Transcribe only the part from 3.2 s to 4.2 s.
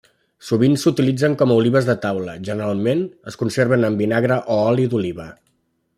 es conserven en